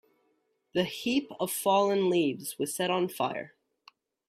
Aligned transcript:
The 0.73 0.83
heap 0.83 1.31
of 1.39 1.51
fallen 1.51 2.09
leaves 2.09 2.57
was 2.57 2.73
set 2.73 2.89
on 2.89 3.07
fire. 3.07 3.53